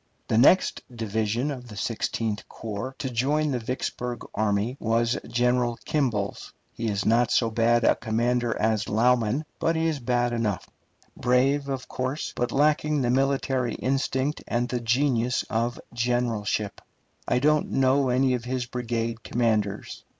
The 0.29 0.37
next 0.39 0.81
division 0.91 1.51
of 1.51 1.67
the 1.67 1.77
Sixteenth 1.77 2.49
Corps 2.49 2.95
to 2.97 3.07
join 3.11 3.51
the 3.51 3.59
Vicksburg 3.59 4.25
army 4.33 4.75
was 4.79 5.15
General 5.27 5.77
Kimball's. 5.85 6.51
He 6.73 6.87
is 6.87 7.05
not 7.05 7.29
so 7.29 7.51
bad 7.51 7.83
a 7.83 7.95
commander 7.95 8.59
as 8.59 8.89
Lauman, 8.89 9.45
but 9.59 9.75
he 9.75 9.85
is 9.85 9.99
bad 9.99 10.33
enough; 10.33 10.67
brave, 11.15 11.69
of 11.69 11.87
course, 11.87 12.33
but 12.35 12.51
lacking 12.51 13.01
the 13.03 13.11
military 13.11 13.75
instinct 13.75 14.43
and 14.47 14.69
the 14.69 14.79
genius 14.81 15.45
of 15.51 15.79
generalship. 15.93 16.81
I 17.27 17.37
don't 17.37 17.69
know 17.69 18.09
any 18.09 18.33
of 18.33 18.45
his 18.45 18.65
brigade 18.65 19.21
commanders. 19.21 20.03